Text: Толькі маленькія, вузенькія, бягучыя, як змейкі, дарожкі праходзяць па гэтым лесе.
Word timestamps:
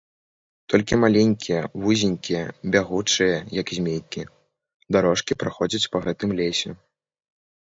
Толькі 0.73 0.95
маленькія, 1.03 1.59
вузенькія, 1.83 2.41
бягучыя, 2.77 3.35
як 3.59 3.67
змейкі, 3.79 4.21
дарожкі 4.99 5.33
праходзяць 5.45 5.89
па 5.95 6.03
гэтым 6.09 6.29
лесе. 6.43 6.69